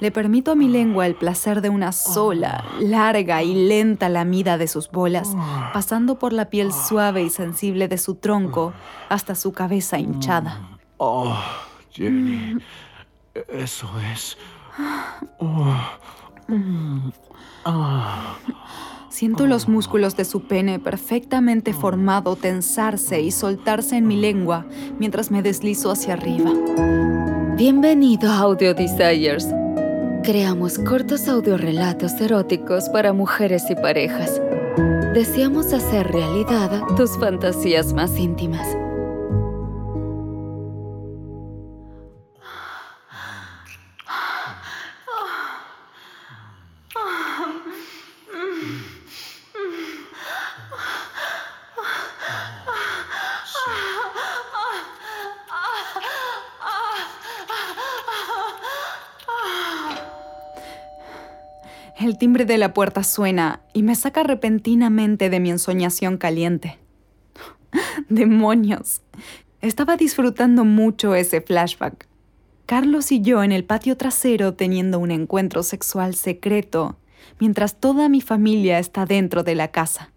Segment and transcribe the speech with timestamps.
[0.00, 4.66] Le permito a mi lengua el placer de una sola, larga y lenta lamida de
[4.66, 5.34] sus bolas,
[5.72, 8.72] pasando por la piel suave y sensible de su tronco
[9.08, 10.78] hasta su cabeza hinchada.
[10.96, 11.36] Oh,
[11.90, 12.58] Jenny.
[13.48, 14.36] Eso es.
[15.38, 15.74] Oh.
[17.64, 18.36] Ah.
[19.08, 24.66] Siento los músculos de su pene perfectamente formado tensarse y soltarse en mi lengua
[24.98, 26.50] mientras me deslizo hacia arriba.
[27.56, 29.46] Bienvenido a Audio Desires.
[30.24, 34.40] Creamos cortos audiorelatos eróticos para mujeres y parejas.
[35.14, 38.81] Deseamos hacer realidad tus fantasías más íntimas.
[62.12, 66.78] El timbre de la puerta suena y me saca repentinamente de mi ensoñación caliente.
[68.10, 69.00] ¡Demonios!
[69.62, 72.06] Estaba disfrutando mucho ese flashback.
[72.66, 76.98] Carlos y yo en el patio trasero teniendo un encuentro sexual secreto,
[77.40, 80.12] mientras toda mi familia está dentro de la casa.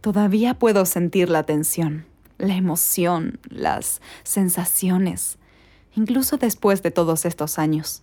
[0.00, 2.04] Todavía puedo sentir la tensión,
[2.36, 5.38] la emoción, las sensaciones,
[5.94, 8.02] incluso después de todos estos años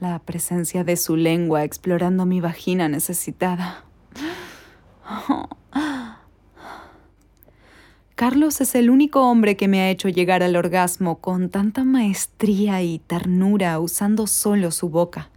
[0.00, 3.84] la presencia de su lengua explorando mi vagina necesitada.
[8.14, 12.82] Carlos es el único hombre que me ha hecho llegar al orgasmo con tanta maestría
[12.82, 15.30] y ternura usando solo su boca.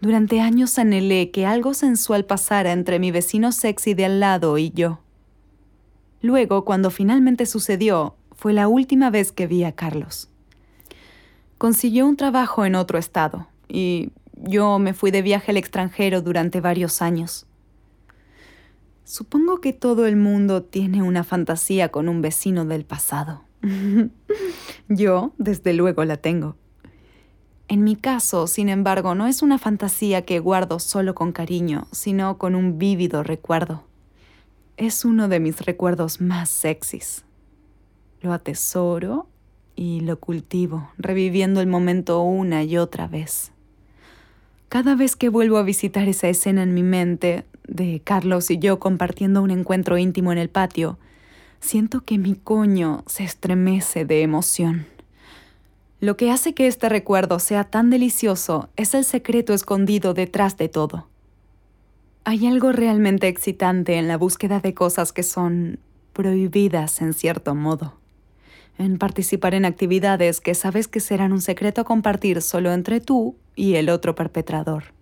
[0.00, 4.70] Durante años anhelé que algo sensual pasara entre mi vecino sexy de al lado y
[4.70, 5.00] yo.
[6.22, 10.29] Luego, cuando finalmente sucedió, fue la última vez que vi a Carlos
[11.60, 16.62] consiguió un trabajo en otro estado y yo me fui de viaje al extranjero durante
[16.62, 17.44] varios años.
[19.04, 23.42] Supongo que todo el mundo tiene una fantasía con un vecino del pasado.
[24.88, 26.56] yo, desde luego, la tengo.
[27.68, 32.38] En mi caso, sin embargo, no es una fantasía que guardo solo con cariño, sino
[32.38, 33.84] con un vívido recuerdo.
[34.78, 37.22] Es uno de mis recuerdos más sexys.
[38.22, 39.26] Lo atesoro
[39.80, 43.50] y lo cultivo, reviviendo el momento una y otra vez.
[44.68, 48.78] Cada vez que vuelvo a visitar esa escena en mi mente, de Carlos y yo
[48.78, 50.98] compartiendo un encuentro íntimo en el patio,
[51.60, 54.84] siento que mi coño se estremece de emoción.
[55.98, 60.68] Lo que hace que este recuerdo sea tan delicioso es el secreto escondido detrás de
[60.68, 61.06] todo.
[62.24, 65.78] Hay algo realmente excitante en la búsqueda de cosas que son
[66.12, 67.99] prohibidas en cierto modo
[68.80, 73.36] en participar en actividades que sabes que serán un secreto a compartir solo entre tú
[73.54, 74.94] y el otro perpetrador.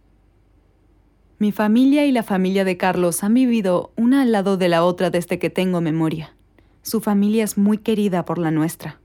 [1.39, 5.11] Mi familia y la familia de Carlos han vivido una al lado de la otra
[5.11, 6.35] desde que tengo memoria.
[6.83, 9.01] Su familia es muy querida por la nuestra.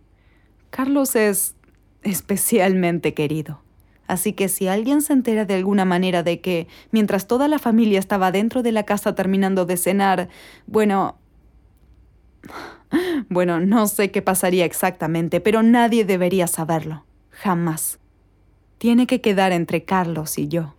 [0.71, 1.55] Carlos es
[2.01, 3.61] especialmente querido.
[4.07, 7.99] Así que si alguien se entera de alguna manera de que, mientras toda la familia
[7.99, 10.29] estaba dentro de la casa terminando de cenar,
[10.65, 11.17] bueno,
[13.29, 17.05] bueno, no sé qué pasaría exactamente, pero nadie debería saberlo.
[17.31, 17.99] Jamás.
[18.77, 20.75] Tiene que quedar entre Carlos y yo.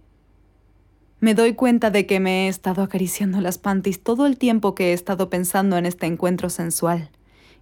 [1.20, 4.90] Me doy cuenta de que me he estado acariciando las panties todo el tiempo que
[4.90, 7.08] he estado pensando en este encuentro sensual.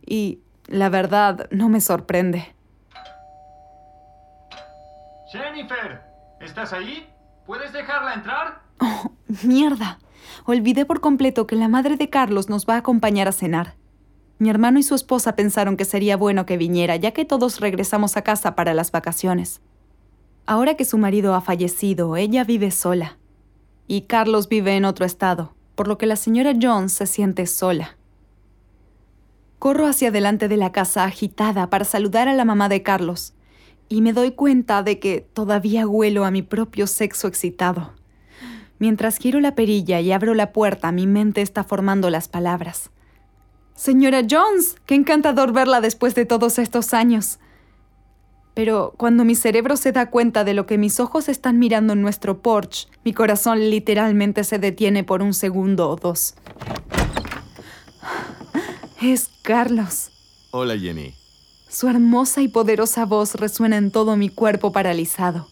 [0.05, 2.55] Y, la verdad, no me sorprende.
[5.31, 6.03] Jennifer,
[6.41, 7.07] ¿estás ahí?
[7.47, 8.63] ¿Puedes dejarla entrar?
[8.85, 9.13] Oh,
[9.45, 10.01] mierda.
[10.45, 13.77] Olvidé por completo que la madre de Carlos nos va a acompañar a cenar.
[14.43, 18.17] Mi hermano y su esposa pensaron que sería bueno que viniera, ya que todos regresamos
[18.17, 19.61] a casa para las vacaciones.
[20.47, 23.19] Ahora que su marido ha fallecido, ella vive sola.
[23.87, 27.97] Y Carlos vive en otro estado, por lo que la señora Jones se siente sola.
[29.61, 33.35] Corro hacia delante de la casa agitada para saludar a la mamá de Carlos,
[33.89, 37.93] y me doy cuenta de que todavía huelo a mi propio sexo excitado.
[38.81, 42.91] Mientras giro la perilla y abro la puerta, mi mente está formando las palabras.
[43.83, 47.41] Señora Jones, qué encantador verla después de todos estos años.
[48.55, 52.01] Pero cuando mi cerebro se da cuenta de lo que mis ojos están mirando en
[52.01, 56.35] nuestro porch, mi corazón literalmente se detiene por un segundo o dos.
[59.01, 60.13] Es Carlos.
[60.53, 61.13] Hola, Jenny.
[61.69, 65.49] Su hermosa y poderosa voz resuena en todo mi cuerpo paralizado.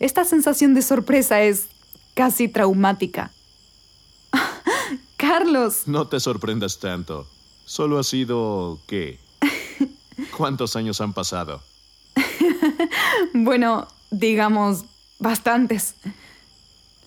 [0.00, 1.68] Esta sensación de sorpresa es
[2.12, 3.30] casi traumática.
[5.16, 5.84] Carlos.
[5.86, 7.26] No te sorprendas tanto.
[7.70, 8.80] Solo ha sido...
[8.88, 9.20] ¿qué?
[10.36, 11.62] ¿Cuántos años han pasado?
[13.32, 14.86] bueno, digamos,
[15.20, 15.94] bastantes.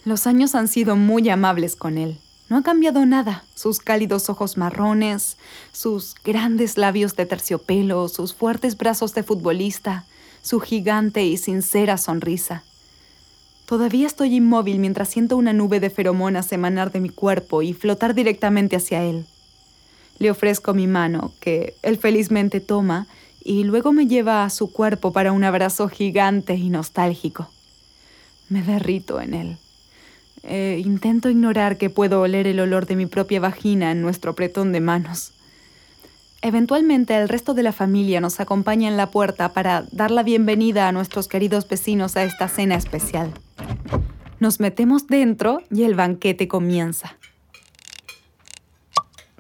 [0.06, 2.18] Los años han sido muy amables con él.
[2.48, 3.44] No ha cambiado nada.
[3.56, 5.36] Sus cálidos ojos marrones,
[5.74, 10.06] sus grandes labios de terciopelo, sus fuertes brazos de futbolista,
[10.44, 12.64] su gigante y sincera sonrisa.
[13.66, 18.16] Todavía estoy inmóvil mientras siento una nube de feromonas emanar de mi cuerpo y flotar
[18.16, 19.26] directamente hacia él.
[20.20, 23.08] Le ofrezco mi mano, que él felizmente toma,
[23.44, 27.50] y luego me lleva a su cuerpo para un abrazo gigante y nostálgico.
[28.50, 29.58] Me derrito en él.
[30.44, 34.72] Eh, intento ignorar que puedo oler el olor de mi propia vagina en nuestro apretón
[34.72, 35.32] de manos.
[36.42, 40.90] Eventualmente el resto de la familia nos acompaña en la puerta para dar la bienvenida
[40.90, 43.32] a nuestros queridos vecinos a esta cena especial.
[44.42, 47.16] Nos metemos dentro y el banquete comienza.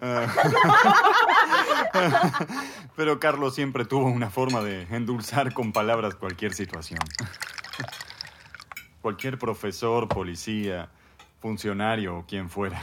[2.95, 6.99] Pero Carlos siempre tuvo una forma de endulzar con palabras cualquier situación.
[9.01, 10.89] Cualquier profesor, policía,
[11.39, 12.81] funcionario o quien fuera.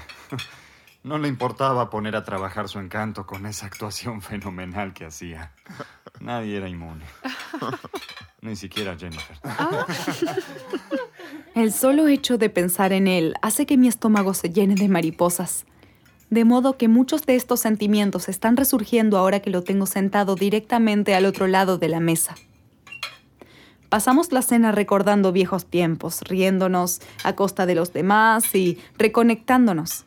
[1.03, 5.53] No le importaba poner a trabajar su encanto con esa actuación fenomenal que hacía.
[6.21, 7.07] Nadie era inmune.
[8.43, 9.39] Ni siquiera Jennifer.
[11.55, 15.65] El solo hecho de pensar en él hace que mi estómago se llene de mariposas.
[16.31, 21.15] De modo que muchos de estos sentimientos están resurgiendo ahora que lo tengo sentado directamente
[21.15, 22.37] al otro lado de la mesa.
[23.89, 30.07] Pasamos la cena recordando viejos tiempos, riéndonos a costa de los demás y reconectándonos.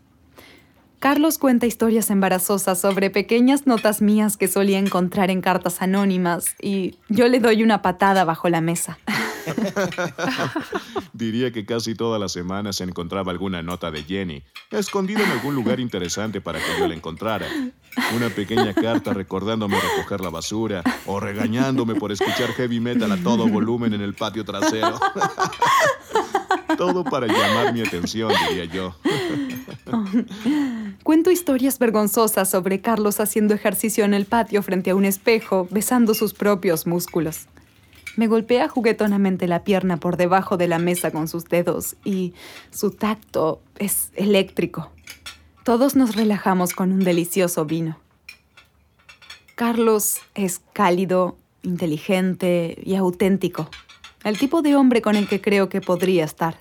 [1.00, 6.96] Carlos cuenta historias embarazosas sobre pequeñas notas mías que solía encontrar en cartas anónimas y
[7.10, 8.98] yo le doy una patada bajo la mesa.
[11.14, 15.56] Diría que casi todas las semanas se encontraba alguna nota de Jenny, escondida en algún
[15.56, 17.48] lugar interesante para que yo la encontrara.
[18.16, 23.48] Una pequeña carta recordándome recoger la basura o regañándome por escuchar heavy metal a todo
[23.48, 25.00] volumen en el patio trasero.
[26.78, 28.96] Todo para llamar mi atención, diría yo.
[31.04, 36.14] Cuento historias vergonzosas sobre Carlos haciendo ejercicio en el patio frente a un espejo, besando
[36.14, 37.48] sus propios músculos.
[38.16, 42.34] Me golpea juguetonamente la pierna por debajo de la mesa con sus dedos y
[42.72, 44.92] su tacto es eléctrico.
[45.64, 47.98] Todos nos relajamos con un delicioso vino.
[49.56, 53.70] Carlos es cálido, inteligente y auténtico.
[54.24, 56.58] El tipo de hombre con el que creo que podría estar.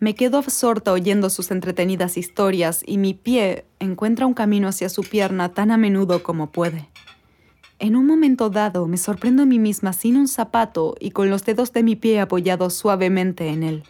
[0.00, 5.02] Me quedo absorta oyendo sus entretenidas historias y mi pie encuentra un camino hacia su
[5.02, 6.88] pierna tan a menudo como puede.
[7.82, 11.44] En un momento dado me sorprendo a mí misma sin un zapato y con los
[11.44, 13.82] dedos de mi pie apoyados suavemente en él.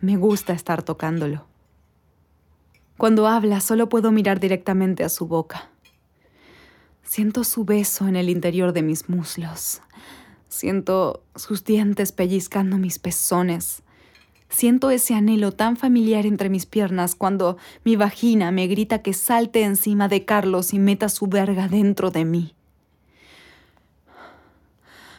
[0.00, 1.44] Me gusta estar tocándolo.
[2.96, 5.68] Cuando habla solo puedo mirar directamente a su boca.
[7.02, 9.82] Siento su beso en el interior de mis muslos.
[10.48, 13.82] Siento sus dientes pellizcando mis pezones.
[14.48, 19.62] Siento ese anhelo tan familiar entre mis piernas cuando mi vagina me grita que salte
[19.62, 22.53] encima de Carlos y meta su verga dentro de mí.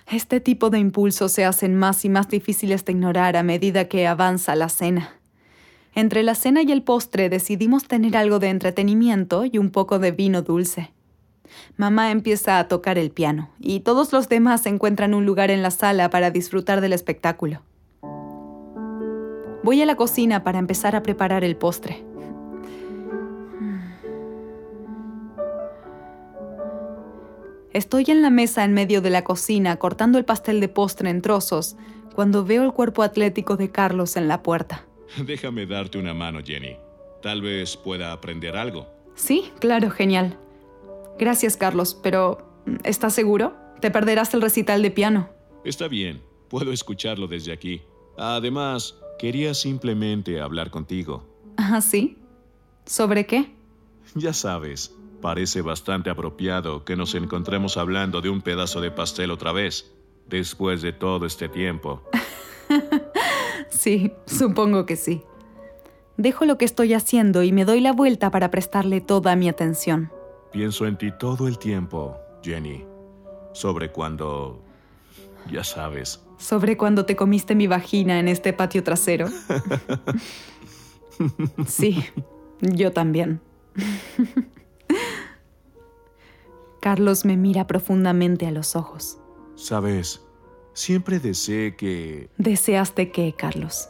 [0.08, 4.06] Este tipo de impulsos se hacen más y más difíciles de ignorar a medida que
[4.06, 5.16] avanza la cena.
[5.96, 10.12] Entre la cena y el postre decidimos tener algo de entretenimiento y un poco de
[10.12, 10.92] vino dulce.
[11.76, 15.72] Mamá empieza a tocar el piano y todos los demás encuentran un lugar en la
[15.72, 17.62] sala para disfrutar del espectáculo.
[19.64, 22.06] Voy a la cocina para empezar a preparar el postre.
[27.76, 31.22] Estoy en la mesa en medio de la cocina cortando el pastel de postre en
[31.22, 31.76] trozos
[32.16, 34.86] cuando veo el cuerpo atlético de Carlos en la puerta.
[35.26, 36.78] Déjame darte una mano, Jenny.
[37.22, 38.88] Tal vez pueda aprender algo.
[39.16, 40.38] Sí, claro, genial.
[41.20, 42.48] Gracias, Carlos, pero
[42.86, 43.58] ¿estás seguro?
[43.82, 45.28] Te perderás el recital de piano.
[45.66, 47.82] Está bien, puedo escucharlo desde aquí.
[48.18, 51.26] Además, quería simplemente hablar contigo.
[51.58, 52.18] ¿Ah, sí?
[52.86, 53.52] ¿Sobre qué?
[54.14, 59.52] Ya sabes, Parece bastante apropiado que nos encontremos hablando de un pedazo de pastel otra
[59.52, 59.92] vez,
[60.28, 62.04] después de todo este tiempo.
[63.70, 65.24] sí, supongo que sí.
[66.18, 70.12] Dejo lo que estoy haciendo y me doy la vuelta para prestarle toda mi atención.
[70.52, 72.86] Pienso en ti todo el tiempo, Jenny.
[73.54, 74.62] Sobre cuando...
[75.52, 76.24] Ya sabes.
[76.38, 79.28] Sobre cuando te comiste mi vagina en este patio trasero.
[81.68, 82.04] sí,
[82.62, 83.42] yo también.
[86.86, 89.18] Carlos me mira profundamente a los ojos.
[89.56, 90.22] Sabes,
[90.74, 92.30] siempre deseé que...
[92.38, 93.90] ¿Deseaste qué, Carlos?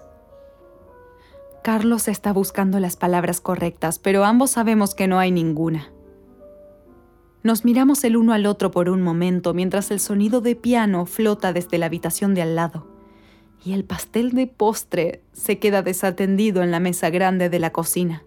[1.61, 5.91] Carlos está buscando las palabras correctas, pero ambos sabemos que no hay ninguna.
[7.43, 11.51] Nos miramos el uno al otro por un momento mientras el sonido de piano flota
[11.51, 12.87] desde la habitación de al lado
[13.65, 18.23] y el pastel de postre se queda desatendido en la mesa grande de la cocina.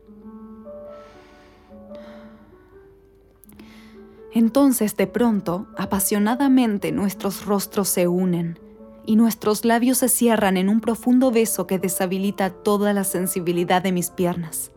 [4.38, 8.56] Entonces, de pronto, apasionadamente nuestros rostros se unen
[9.04, 13.90] y nuestros labios se cierran en un profundo beso que deshabilita toda la sensibilidad de
[13.90, 14.70] mis piernas.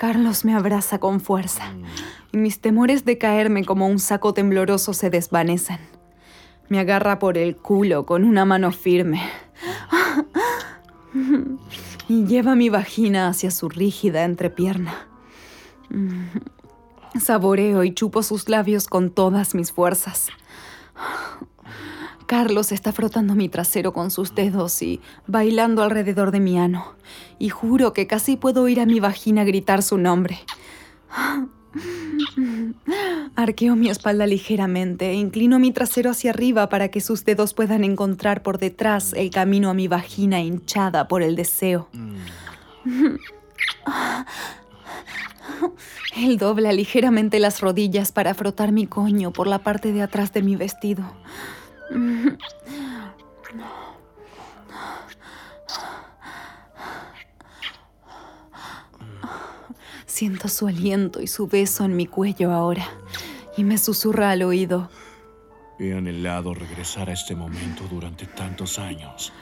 [0.00, 1.74] Carlos me abraza con fuerza
[2.32, 5.76] y mis temores de caerme como un saco tembloroso se desvanecen.
[6.70, 9.20] Me agarra por el culo con una mano firme
[12.08, 15.06] y lleva mi vagina hacia su rígida entrepierna.
[17.20, 20.28] Saboreo y chupo sus labios con todas mis fuerzas.
[22.30, 26.94] Carlos está frotando mi trasero con sus dedos y bailando alrededor de mi ano.
[27.40, 30.38] Y juro que casi puedo oír a mi vagina gritar su nombre.
[33.34, 37.82] Arqueo mi espalda ligeramente e inclino mi trasero hacia arriba para que sus dedos puedan
[37.82, 41.88] encontrar por detrás el camino a mi vagina hinchada por el deseo.
[46.16, 50.42] Él dobla ligeramente las rodillas para frotar mi coño por la parte de atrás de
[50.42, 51.12] mi vestido.
[60.06, 62.86] Siento su aliento y su beso en mi cuello ahora
[63.56, 64.90] y me susurra al oído.
[65.78, 69.32] He anhelado regresar a este momento durante tantos años,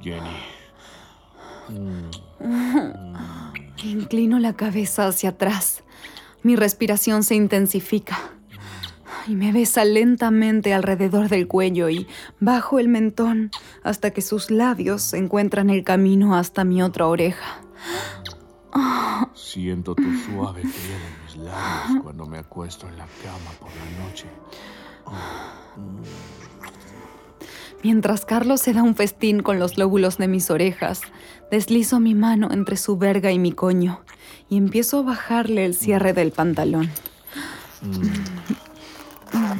[0.00, 0.36] Jenny.
[3.84, 5.84] Inclino la cabeza hacia atrás.
[6.42, 8.37] Mi respiración se intensifica
[9.28, 12.06] y me besa lentamente alrededor del cuello y
[12.40, 13.50] bajo el mentón
[13.82, 17.60] hasta que sus labios encuentran el camino hasta mi otra oreja.
[19.34, 24.04] Siento tu suave piel en mis labios cuando me acuesto en la cama por la
[24.04, 24.26] noche.
[27.84, 31.02] Mientras Carlos se da un festín con los lóbulos de mis orejas,
[31.50, 34.00] deslizo mi mano entre su verga y mi coño
[34.48, 36.90] y empiezo a bajarle el cierre del pantalón.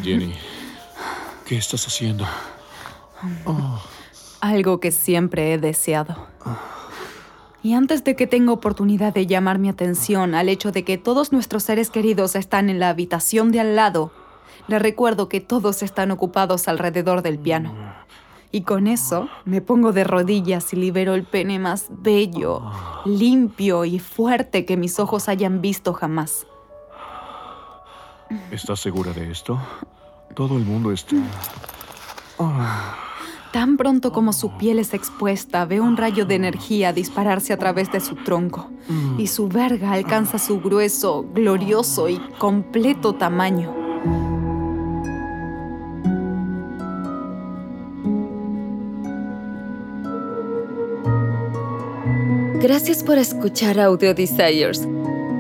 [0.03, 0.35] Jenny,
[1.47, 2.25] ¿qué estás haciendo?
[4.41, 6.29] Algo que siempre he deseado.
[7.63, 11.33] Y antes de que tenga oportunidad de llamar mi atención al hecho de que todos
[11.33, 14.13] nuestros seres queridos están en la habitación de al lado,
[14.69, 17.75] le recuerdo que todos están ocupados alrededor del piano.
[18.53, 22.63] Y con eso me pongo de rodillas y libero el pene más bello,
[23.05, 26.47] limpio y fuerte que mis ojos hayan visto jamás.
[28.51, 29.59] ¿Estás segura de esto?
[30.35, 31.17] Todo el mundo está...
[33.53, 37.91] Tan pronto como su piel es expuesta, veo un rayo de energía dispararse a través
[37.91, 38.71] de su tronco
[39.17, 43.75] y su verga alcanza su grueso, glorioso y completo tamaño.
[52.61, 54.87] Gracias por escuchar Audio Desires.